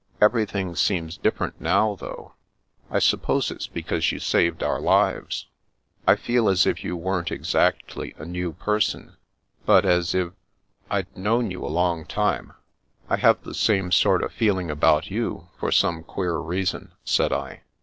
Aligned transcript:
Everything 0.19 0.75
seems 0.75 1.15
different 1.15 1.59
though, 1.59 2.33
now. 2.33 2.33
I 2.89 2.97
suppose 2.97 3.51
it's 3.51 3.67
because 3.67 4.11
you 4.11 4.17
saved 4.17 4.63
our 4.63 4.79
lives. 4.81 5.45
I 6.07 6.15
feel 6.15 6.49
as 6.49 6.65
if 6.65 6.83
you 6.83 6.97
weren't 6.97 7.31
exactly 7.31 8.15
a 8.17 8.25
new 8.25 8.53
person, 8.53 9.15
but 9.63 9.85
as 9.85 10.15
if— 10.15 10.29
I'd 10.89 11.15
known 11.15 11.51
you 11.51 11.63
a 11.63 11.67
long 11.69 12.05
time." 12.07 12.47
The 12.47 13.09
Princess 13.09 13.09
141 13.09 13.09
'* 13.09 13.09
I 13.19 13.21
have 13.27 13.43
the 13.43 13.53
same 13.53 13.91
sort 13.91 14.23
of 14.23 14.31
feeling 14.33 14.71
about 14.71 15.11
you, 15.11 15.49
for 15.59 15.71
some 15.71 16.01
queer 16.01 16.37
reason," 16.37 16.93
said 17.05 17.31
I. 17.31 17.61